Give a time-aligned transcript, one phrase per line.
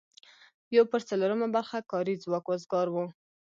[0.75, 2.95] یو پر څلورمه برخه کاري ځواک وزګار و.